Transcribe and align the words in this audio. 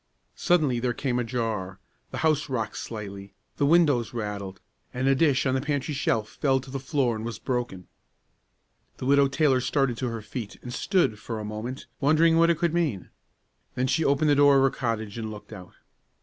Suddenly 0.33 0.79
there 0.79 0.95
came 0.95 1.19
a 1.19 1.23
jar, 1.23 1.77
the 2.09 2.17
house 2.25 2.49
rocked 2.49 2.77
slightly, 2.77 3.35
the 3.57 3.67
windows 3.67 4.15
rattled, 4.15 4.59
and 4.95 5.07
a 5.07 5.13
dish 5.13 5.45
on 5.45 5.53
the 5.53 5.61
pantry 5.61 5.93
shelf 5.93 6.39
fell 6.41 6.59
to 6.59 6.71
the 6.71 6.79
floor 6.79 7.15
and 7.15 7.23
was 7.23 7.37
broken. 7.37 7.87
The 8.97 9.05
Widow 9.05 9.27
Taylor 9.27 9.61
started 9.61 9.97
to 9.97 10.07
her 10.09 10.23
feet, 10.23 10.57
and 10.63 10.73
stood, 10.73 11.19
for 11.19 11.39
a 11.39 11.45
moment, 11.45 11.85
wondering 11.99 12.37
what 12.39 12.49
it 12.49 12.57
could 12.57 12.73
mean. 12.73 13.11
Then 13.75 13.85
she 13.85 14.03
opened 14.03 14.31
the 14.31 14.33
door 14.35 14.55
of 14.57 14.63
her 14.63 14.75
cottage 14.75 15.19
and 15.19 15.29
looked 15.29 15.53
out. 15.53 15.75